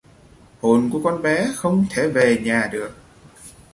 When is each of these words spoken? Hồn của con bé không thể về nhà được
Hồn 0.61 0.89
của 0.93 1.01
con 1.03 1.21
bé 1.21 1.47
không 1.55 1.85
thể 1.91 2.07
về 2.07 2.41
nhà 2.45 2.69
được 2.71 2.91